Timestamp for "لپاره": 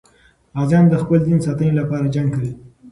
1.79-2.11